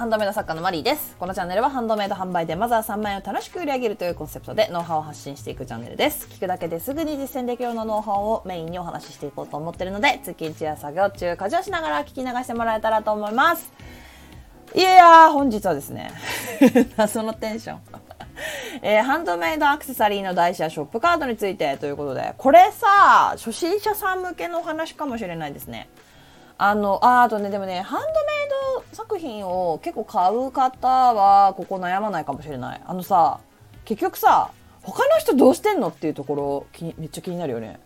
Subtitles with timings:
[0.00, 1.14] ハンドメイド作家のマリーです。
[1.18, 6.26] このチャンネルはハンドメイド販売でまずは3万円を楽しく売り上げるというコンセプトでノウハウを発信していくチャンネルです。
[6.26, 13.70] 聞くだけですぐに実践できるようなノウハウをメインにお話ししていこうと思ってるので、通勤中や作業中、家事をしながら聞き流してもらえたらと思います。
[14.74, 16.10] いやー、本日はですね、
[17.06, 17.80] そのテンション。
[18.80, 25.90] えーハンドメイドアクセサリーの台紙ショップカードについてということで、これさ、初心者さん向けのお話かもしれないですね。
[26.62, 28.39] あの、ああとね、でもね、ハンドメイ
[28.92, 32.80] 作品を結構買う方は、ここ悩まないかもしれない。
[32.84, 33.40] あのさ、
[33.84, 34.50] 結局さ、
[34.82, 37.80] 他の人どうしてんのっていうところ、気にめっちゃ気になるよね。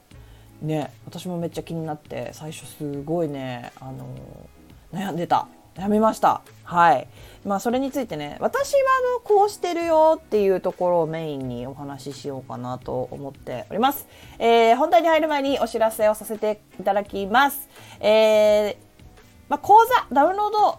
[0.62, 4.07] ね、私もめっちゃ気になって、最初すごいね、あの、
[4.93, 5.48] 悩んでた。
[5.77, 6.43] 悩みました。
[6.62, 7.09] はい。
[7.45, 14.06] まあ、それについてね、私はあのこうしてるよっていうところをメインにお話ししようかなと思っております。
[14.39, 17.69] えー、本題に入る前にお知らせをさせていただきます。
[18.01, 18.77] えー、
[19.48, 20.78] まあ、講座、ダウンロード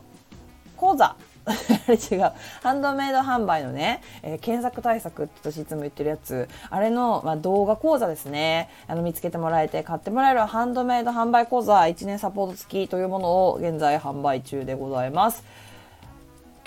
[0.77, 1.15] 講座。
[1.45, 1.51] あ
[1.87, 2.31] れ違う。
[2.63, 8.69] ハンドメイド販売のね、えー検索対策って私いつも言ってるやつ、あれの、まあ、動画講座ですね。
[8.87, 15.43] あの、見つけてもらえて買ってもらえるハンドメイド販売講座1年サポート付きというものを現在販売中でございます。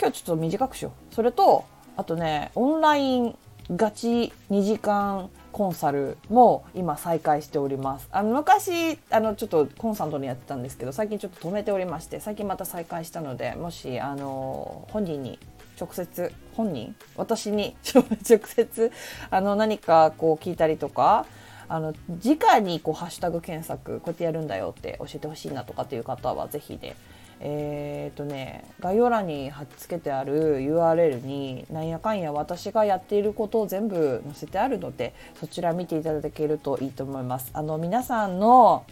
[0.00, 1.14] 今日ちょっと短くしよう。
[1.14, 1.64] それと、
[1.96, 3.36] あとね、オンライン
[3.74, 8.08] ガチ2時間コンサルも今再開しております。
[8.10, 15.38] あの昔あのちょっとコンサートにやってたんですけど、最近ちょっと止めておりまして、最近また再開したので、もしあの本人に
[15.80, 16.94] 直接本人？
[17.16, 17.76] 私に？
[17.84, 18.92] 直接
[19.30, 21.26] あの何かこう聞いたりとか。
[21.70, 21.92] あの
[22.24, 26.96] 直にこうハッシュタグ検索こうやってやるんだよって教えてほしいなとかっていう方はぜひね
[27.41, 37.50] えー、とね概要欄に貼っつけてある URL になんやかんや私がやっていることを全部載せてあるのでそちら見ていただけるといいと思います。
[37.53, 38.84] あの皆さんの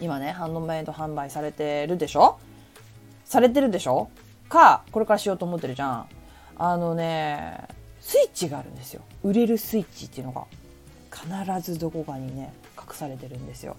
[0.00, 2.38] 今ねハンドメイド販売されてるでしょ？
[3.24, 4.10] されてるでしょ？
[4.48, 6.06] かこれからしようと思ってるじゃん。
[6.58, 7.68] あのね
[8.00, 9.02] スイッチがあるんですよ。
[9.22, 10.44] 売れるスイッチっていうのが。
[11.12, 13.76] 必ずどこかにね隠されてるんですよ。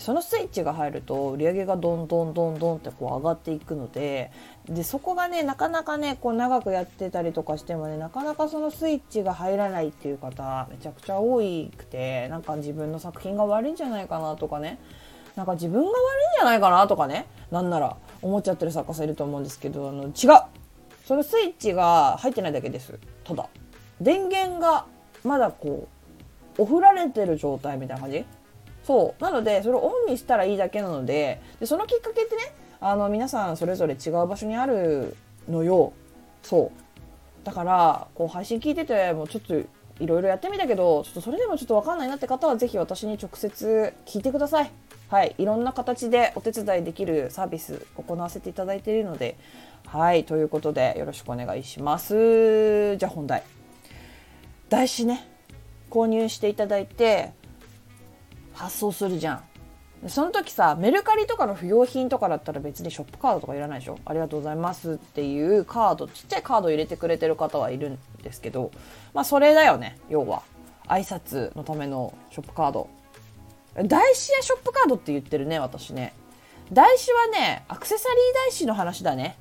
[0.00, 4.32] そのスイッチが入ると売り上げがどんどんどんどんってこう上がっていくので
[4.66, 11.38] でそこがねなかなかねこう長くやってたりとかしてもねなかなかそのスイッチが入らないっていう方めちゃくちゃ多
[11.76, 14.78] くてなんか自分の作品が悪いんじゃないかなとかね
[15.36, 15.98] なんか自分が悪いん
[16.38, 20.60] じゃないかなとかねなんなら思っちゃってる作家さんいると思うんですけどあの違う。
[21.04, 22.96] そのスイッチが入ってないだけです。
[23.24, 23.48] ただ。
[24.00, 24.86] 電源が
[25.24, 25.88] まだこ
[26.56, 28.24] うおふられてる状態みたいな感じ
[28.84, 29.22] そう。
[29.22, 32.42] なのでそれをオンにしたらいいだけなのででそのきっかけってね
[32.80, 35.16] あの皆さんそれぞれ違う場所にある
[35.48, 35.92] のよ。
[36.42, 37.44] そう。
[37.44, 44.70] だからこう配信聞いててもちょっといろいろやってみたけどちょっとそれでもちょっと分かんないなって方はぜひ私に直接聞いてください。
[45.08, 45.34] はい。
[45.38, 49.36] いろんな形でお手伝いできるサービス行わせていただいているので
[49.86, 50.24] はい。
[50.24, 52.96] ということでよろしくお願いします。
[52.96, 53.42] じゃあ本題。
[54.68, 55.26] 台紙ね。
[55.90, 57.32] 購入していただいて
[58.60, 59.44] 発送するじゃん。
[60.08, 63.98] その時さメルカリとかの不用品とかだったら別にショップカードとかいらないでしょ？
[64.06, 68.70] ありがとうございますっていうカードちっちゃいカード入れてくれてる方はいるんですけど
[69.12, 70.42] まあそれだよね要は。
[70.86, 72.88] 挨拶のためのショップカード。
[73.74, 76.14] 台紙やショップカードって言ってるね私ね。
[76.72, 79.36] 台紙はねアクセサリー台紙の話だね。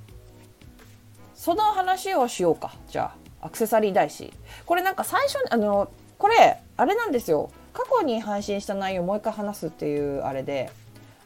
[1.36, 2.74] その話をしようか。
[2.90, 4.34] じゃあアクセサリー台紙。
[4.66, 7.50] これなんか最初にあのこれあれなんですよ。
[7.80, 10.70] 過去に配信した内容をもう一回話すっていうあれで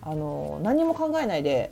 [0.01, 1.71] あの何も考えないで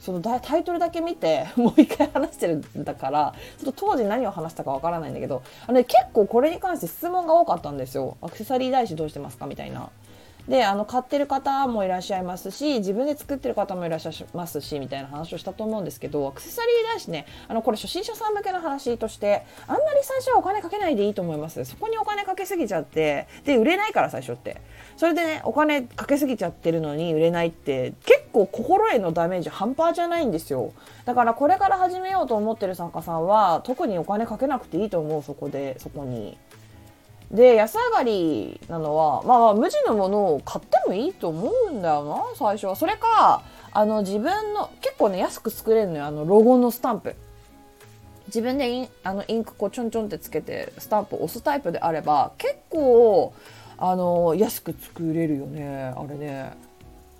[0.00, 9.46] そのタイトルだけ見て もう一回話してるんだからちょっと当時何を話したかわからないんだけどあの、結構これに関して質問が多かったんですよアクセサリー大使どうしてますか？
[9.46, 9.90] みたいな。
[10.48, 21.64] であの買ってる方もいらっしゃいますし自分で作ってる方もいらっしゃいますしみたいな話をしたと思うんですけどアクセサリーだしねあのこれ初心者さん向けの話としてあんまり最初はお金かけないでいいと思います。
[21.64, 24.60] そこにお金かけすぎちゃってで売れないから最初って。
[24.96, 30.72] それでねお金かけすぎちゃってるのに売れないって結構心へのダメージ半端じゃないんですよ。
[31.04, 36.36] だからこれから始めようと思ってる作家さんは特にお金かけなくていいと思うそこでそこに。
[37.30, 42.76] で安上がりなのは、まあ、無地のものを買ってもいいと思うんだよな最初は。
[42.76, 43.42] それか
[43.72, 47.14] あの自分の結構ね安く作れるのよあのロゴのスタンプ。
[48.26, 53.32] 自分でインあのインクこうちょんちょんってつけてスタンプを押すタイプであれば結構
[53.78, 56.52] あの安く作れるよねあれね。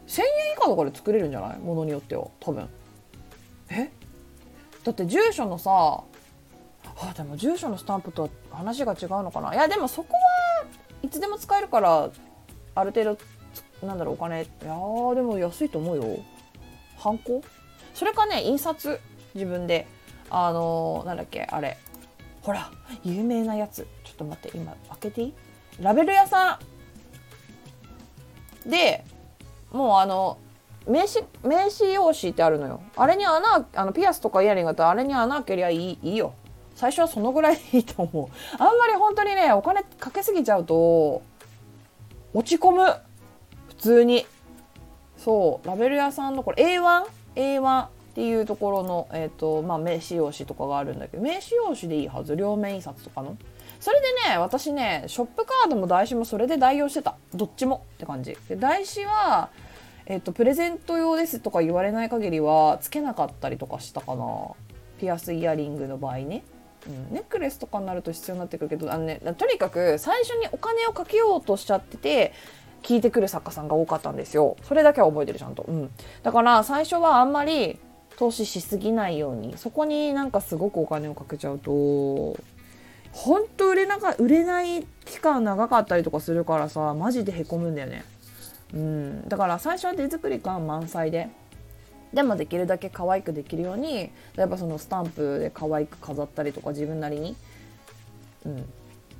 [0.09, 1.59] 1000円以下とかで作れるんじゃない？
[1.61, 2.69] ものによっては多分。
[3.71, 3.91] え？
[4.83, 6.03] だって住所のさ
[7.03, 9.55] あでも住所のスタンプとは話が違うのかな。
[9.55, 10.67] いやでもそこは
[11.03, 12.11] いつでも使えるから
[12.75, 13.17] ある程
[13.81, 14.43] 度なんだろうお金。
[14.43, 14.75] いや
[15.15, 16.19] でも安いと思うよ。
[16.99, 17.43] ハンコ？
[17.95, 19.01] それかね印刷？
[19.35, 19.87] 自分で。
[20.33, 21.77] あのなんだっけあれ。
[22.43, 22.71] ほら
[23.03, 23.87] 有名なやつ。
[24.05, 25.35] ちょっと待って今開けていい？
[25.81, 26.59] ラベル屋さ
[28.67, 28.71] ん。
[28.71, 29.05] で
[29.73, 30.39] もうあの
[30.87, 32.83] 名刺名刺用紙ってあるのよ。
[32.97, 36.35] あれに穴あのピアスとかイヤリングだったらあれに穴開けりゃいいいいよ。
[36.81, 38.29] 最初はそのぐらいでいいと思う。
[38.59, 41.21] あんまり本当にねお金かけすぎちゃうと
[42.33, 42.95] 落ち込む。
[43.69, 44.25] 普通に。
[45.19, 45.67] そう。
[45.67, 52.35] ラベル屋さんのこれ A1A1 っていうところの、えーとまあ、名刺用紙とかがあるんだけど名刺用紙でいいはず？
[52.35, 53.37] 両面印刷とかの？
[53.79, 57.17] それでね私ねショップカードも台紙もそれで代用してた。
[57.35, 57.85] どっちも。
[57.97, 58.39] って感じ。
[58.49, 59.51] で台紙は
[60.07, 64.25] えっと、プレゼント用ですとか言われない限りはつけなかったりとかしたかな。
[64.99, 66.43] ピアスイヤリングの場合ね、
[66.87, 72.33] うん、ネックレスとかになると必要になってくるけどあの、ね、とにかく最初にお金をかけようとしちゃってて
[72.83, 74.57] 聞いてくる作家さんが多かったんですよ。
[74.63, 75.91] それだけは覚えてるちゃんと、うん、
[76.23, 77.79] だから最初はあんまり
[78.17, 82.39] 投資しすぎないようにそこになんかすごくお金をかけちゃうと
[83.13, 88.05] 本当売れなか売れない期間長かったりとかするからさマジでへこむんだよね。
[88.73, 91.29] うん、だから最初は手作り感満載で
[92.13, 97.37] でもできるだけ可愛くできるように例えばそのスタンプで可愛く飾ったりとか自分なりに、
[98.45, 98.67] うん、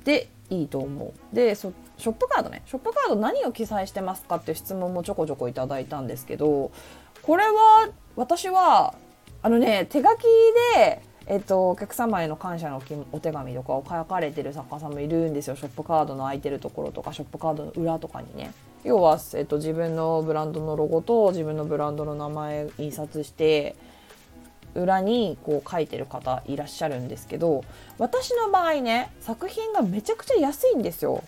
[0.03, 1.35] でいいと思う。
[1.35, 2.63] でショップカードね。
[2.65, 6.71] ショップカード何を記載してますかっていう質問もちょこちょこいただいたんですけど
[7.21, 8.93] これは私は
[9.41, 10.23] あのね手書き
[10.75, 15.55] でえっと、お客様への感謝のお手紙とかを書かれてる作家さんもいるんですよ。
[15.55, 18.51] ショップカードの空いてるところとかショップカードの裏とかにね。
[18.83, 23.75] 要は、えっと、自分のブランドのロゴと自分のブランドの名前印刷して
[24.73, 27.63] 裏にこう書いてる方いらっしゃるんですけど
[27.97, 31.23] 私の場合ね作品がめちゃくちゃ安いんですよ。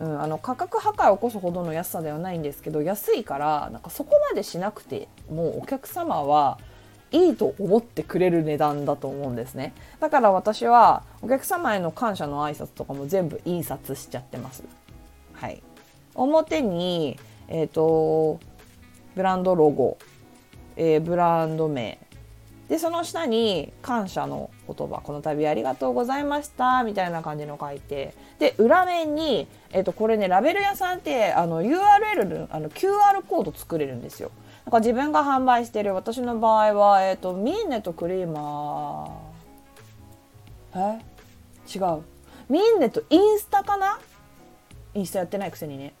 [0.00, 6.58] うん、あの価格破壊を起こすほどの安さではないんですけど安いからなんかそこまでしなくてもうお客様は
[7.10, 9.74] いいと思ってくれる値段だと思うんですね。
[9.98, 14.62] だから私はお客様への感謝の挨拶とかも全部印刷しちゃってます。
[15.32, 15.62] はい。
[16.18, 17.18] 表に
[17.48, 18.40] えっ、ー、と
[19.16, 19.98] ブランドロゴ、
[20.76, 21.98] えー、ブランド名。
[22.68, 25.00] でその下に感謝の言葉。
[25.02, 26.84] この度ありがとうございました。
[26.84, 28.14] みたいな感じの書いて。
[28.38, 34.30] で裏面に、えー、とこれねラベル屋さんってあの URL あの QR コード作れるんですよ。
[34.68, 35.94] なんか自分が販売してる。
[35.94, 41.00] 私の場合は、えっ、ー、と、ミーネとクリーマー、え？
[41.74, 42.02] 違う。
[42.50, 43.98] ミーネとインスタかな？
[44.92, 45.94] インスタやってないくせにね。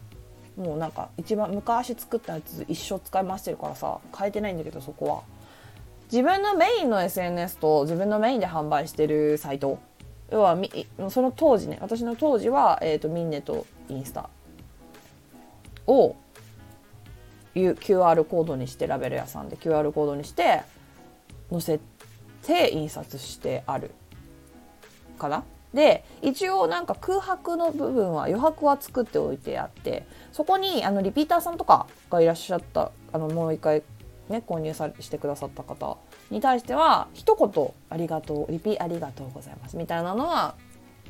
[0.58, 5.38] もうなんか一番昔作ったやつ一生使い回してるからさ、変えてないんだけどそこは。
[6.10, 9.78] 自分のメインの SNS と自分のメインで販売してるサイト
[10.30, 10.56] 要は
[11.10, 14.30] その当時ね私の当時は、えーと、とミンネとインスタ
[15.86, 16.16] を
[17.54, 20.62] QR コードにしてラベル屋さんで QR コードにして
[21.50, 21.78] 載せ
[22.42, 23.90] て印刷してある
[25.18, 25.44] かな。
[25.78, 33.84] で一応なんか空白の部分は余白は作っておいてあってそこにあのリピーターさんとかがいらっしゃったあのもう一回
[34.28, 35.98] ね購入さしてくださった方
[36.32, 40.56] に対しては一言「ありがとうリピありがとうございます」みたいなのは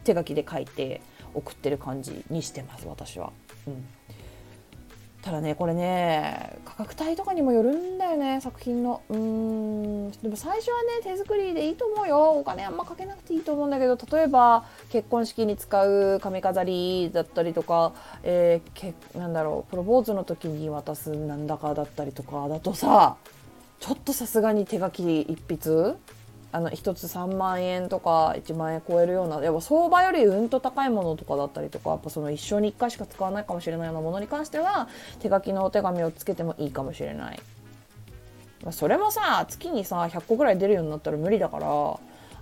[0.05, 1.01] 手書きで書いて
[1.33, 3.33] 送ってる感じにしてます私は。
[3.67, 3.98] うん
[5.29, 9.03] ただねこれね価格帯とかにもよるんだよね作品の。
[9.11, 10.11] うん。
[10.11, 12.31] でも最初はね手作りでいいと思うよ。
[12.31, 23.17] お金あんまかけなくていいと思うんだけど例えば結婚式に使う髪飾りだったりとか、えー、けなんだろうプロポーズの時に渡すなんだかだったりとかだとさ
[23.81, 25.95] ちょっとさすがに手書き一筆
[26.51, 34.89] あの1つ3万円とか1万円超えるようなやっぱ相場よりうんと高いものとかだったりとかやっぱその一生に1回しか使わないかもしれないようなものに関しては
[35.21, 37.41] 手書きのお手紙をつけてもいいかもしれない。
[38.63, 42.01] まあそれもさ月にさ100個ぐらい出るようになったら無理だから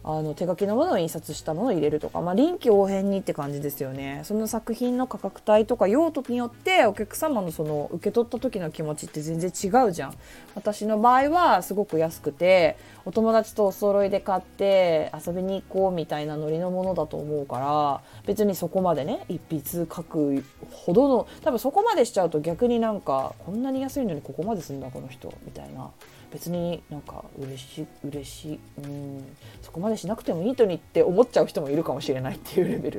[0.08, 4.20] あの手書きのものを印刷したものを入れるとか、まあ、臨機応変にって感じですよね。
[4.22, 10.14] その作品の価格帯とか用途によってお客様のその受け取った時の気持ちって全然違うじゃん。
[10.54, 25.90] 私の場合はすごく安くてお友達とお揃いで買って遊びに行こうみたいなノリのものだと思うから別にそこまでね一筆書くほどの多分そこまでしちゃうと逆になんかこんなに安いのにここまですんだこの人みたいな。
[26.33, 29.25] 別になんか嬉しい嬉しいうん
[29.62, 32.90] そこまでしなくてもいいとにって思っちゃう人もいるかもしれないっていうレベ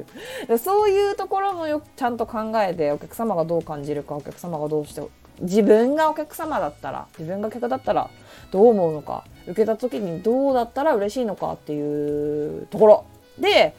[0.47, 5.01] ルそういうところもよくちゃんと考えてお客様がどう感じるかお客様がどうして
[5.41, 8.09] 自分がお客様だったら自分が客だったら
[8.51, 13.05] どう思うのか受けた時にどうだったら嬉しいのかっていうところ
[13.39, 13.75] で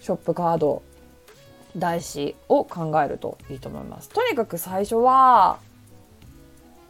[0.00, 0.82] ショップカード
[1.76, 4.08] 台紙を考えるといいと思います。
[4.08, 5.58] とにかく最初は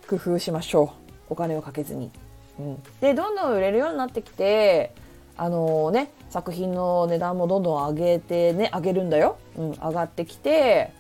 [0.07, 1.04] 工夫しましょう。
[1.29, 2.11] お金をかけずに。
[2.59, 4.93] うん、でどんどん売れるようになってきて
[5.37, 10.93] あのー、ね作品の値段もどんどん上げてね上げるんだよ、うん、上がってきて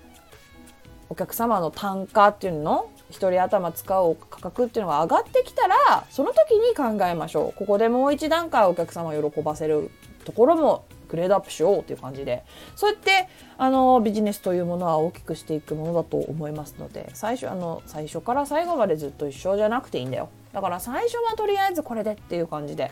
[1.09, 7.59] お客様の単価っていうの1人頭使う価格っていうのが上がってきたらその時に考えましょう。
[7.59, 9.91] ここでもう一段階お客様を喜ばせる
[10.25, 10.85] ところも
[11.15, 12.43] グレードアップしようっていう感じで。
[12.75, 20.29] そうやってあのビジネスというものは大きくしていくものだと思いますので最初あの最初から最後までずっと一緒じゃなくていいんだよ。
[20.53, 22.91] だから最初はとりあえずこれでっていう感じで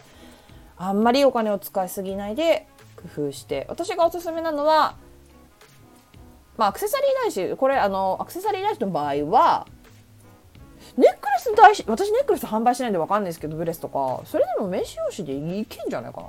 [0.76, 2.68] あんまりお金を使いすぎないで
[3.16, 3.66] 工夫して。
[3.68, 4.94] 私がおすすめなのは
[6.56, 9.66] まあアクセサリー台紙これあのアクセサリー台紙の場合は
[10.96, 16.26] ネックレス台紙私ネックレス販売しないんで分かんないですけどブレスとかそれでも名刺用紙でいけんじゃないかな。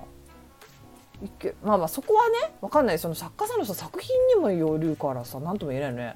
[1.63, 2.99] まあまあそこはね分かんない。
[2.99, 6.15] その作家さんのさ作品にもよるからさ何とも言えないよね。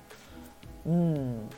[0.85, 1.49] うん。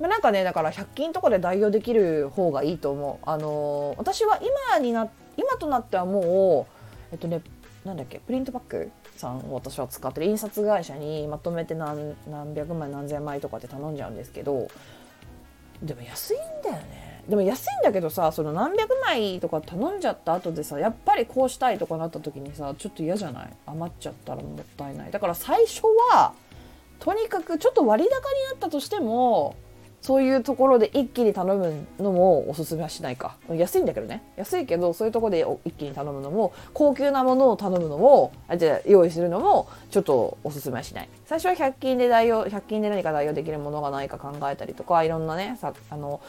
[0.00, 3.28] まあ、なんかねだから100均とかで代用できる方がいいと思う。
[3.28, 6.66] あのー、私は今にな今となってはも
[7.10, 7.42] うえっとね
[7.84, 10.26] なんだっけプリントパックさんを私は使ってる。
[10.26, 14.68] 印刷会社にまとめて何何百枚何千枚とかって頼んじゃうんですけど
[15.82, 17.11] でも安いんだよね。
[17.28, 23.50] でも安いんだけどさその何百枚とか頼んじゃった後でさやっぱりこうしたいとかなった時にさちょっと嫌じゃない？
[23.66, 25.10] 余っちゃったらもったいない。
[25.10, 26.32] だから最初は
[26.98, 28.14] とにかくちょっと割高に
[28.50, 29.56] なったとしても
[30.00, 33.36] そういうところで一気に頼むのもおすすめはしないか。
[33.48, 34.24] 安いんだけどね。
[34.36, 41.08] 安いけどそういうとこで一気に頼むのも高級なものを頼むのもあじゃ用意するのもちょっとおすすめはしない。
[41.24, 46.20] 最初は100均で代用100均で何か代用できるものがないか考えたりとかいろんなねさあの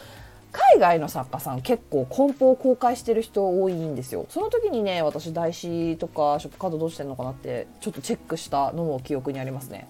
[0.54, 4.28] 海外の作家さん結構梱包を公開してる人多いんですよ。
[4.30, 9.90] その時にね私台紙とかショップカードどうしてんのかなってちょっとチェックしたのも記憶にありますね。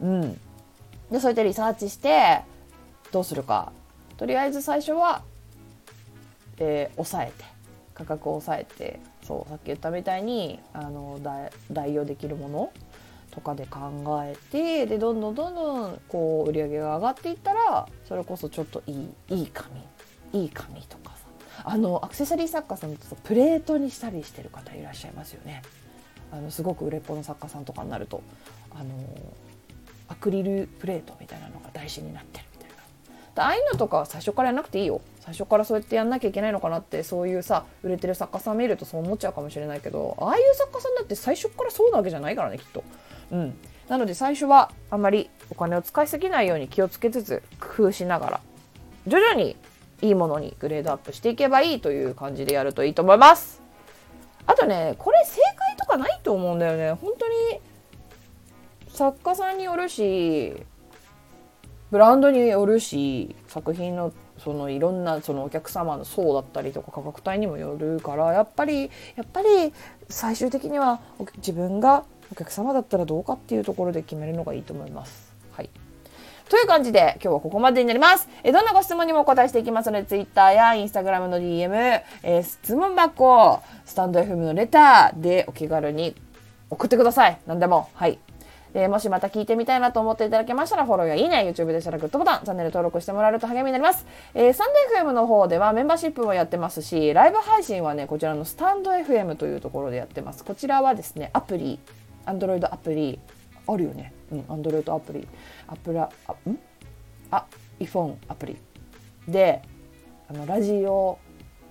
[0.00, 0.40] うん。
[1.10, 2.40] でそうやってリサーチして
[3.12, 3.72] どうするか。
[4.16, 5.22] とりあえず最初は、
[6.58, 7.44] えー、抑えて。
[7.92, 9.00] 価格を抑えて。
[9.22, 11.20] そうさっき言ったみたいにあの
[11.70, 12.72] 代用できるもの。
[13.30, 13.80] とかで考
[14.24, 19.80] えてでどんどんどんどんこう売り上げが上がっていったらそれこそちょっといいいい紙
[20.32, 21.26] いい紙とかさ
[21.64, 25.62] あのアクセサリー作家さんとプレートにしたりしてる方いらっしゃいますよね。
[26.32, 28.22] あのすごく売れっ子の作家さんとかになると
[28.72, 28.94] あの
[30.08, 32.70] アクリルプレートみたいなのが台紙になってるみたい
[33.34, 42.84] なああいうのとかは最初からやらなくていいよ最初からそうやってやんなきゃいけないのかなってそういうさ売れてる作家さん見るとそう思っちゃうかもしれないけどああいう作家さんだって最初からそうなわけじゃないからねきっと。
[43.30, 43.56] うん、
[43.88, 48.40] なので最初はあんまりお金を使いすぎないように気をつけつつ工夫しながら
[49.06, 49.56] 徐々に
[50.02, 53.60] いいものにグレードアップしていけばいいという感じでやるといいと思います。
[54.46, 57.60] あとねこれ正解とかないと思うんだよね本当に
[58.88, 60.54] 作家さんによるし
[61.90, 69.72] ブランドによるし作品のそのいろんなそのお客様の層だったりとか価格帯にもよるからやっぱりやっぱり
[70.08, 71.00] 最終的には
[71.36, 75.32] 自分がお客様だったらどうかっていうところで決めるのがいいと思います。
[75.52, 75.70] はい。
[76.48, 78.28] という感じで今日はここまでになります。
[78.42, 86.14] えどんなご質問にもお答えしていきますので Twitter や Instagram の DM、え、質問箱、スタンド FM のレターでお気軽に
[86.68, 87.38] 送ってください。
[87.46, 87.88] 何でも。
[87.94, 88.18] はい。
[88.72, 94.06] でもしまた聞いてみたいなと思っていただけましたら、フォローやいいね、YouTube でしたらグッドボタン、チャンネル登録してもらえると励みになります。
[94.34, 94.68] えー、スタン
[95.02, 100.44] ド FM の方ではメンバーシップもやってますし、ライブ配信はね、こちらのスタンド FM というところでやってます。
[100.44, 101.80] こちらはですね、アプリ、
[102.26, 103.18] Android アプリ、
[103.66, 104.12] あるよね。
[104.30, 105.28] うん、Android アプリ、
[105.66, 106.58] アプラ、あ、ん？
[107.30, 107.46] あ、
[107.78, 108.56] iPhone アプリ
[109.28, 109.62] で、
[110.28, 111.18] あの、ラジオ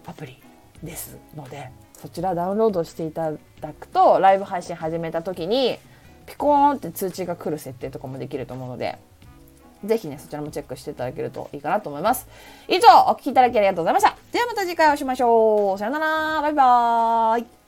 [0.06, 0.42] アプリ
[0.84, 3.38] ですので、そちらダウンロードしていただ
[3.74, 5.78] くと、ライブ配信始めた時に、
[6.26, 9.00] ピコーンって通知が来る設定とかもできると思うので、
[9.84, 12.28] ぜひね、そちらもチェックしていただけるといいかなと思います。
[12.68, 14.16] 以上、お聴きいただきありがとうございました。
[14.32, 15.80] ではまた次回お会いしましょう。
[15.80, 16.42] さよなら。
[16.42, 17.59] バイバーイ。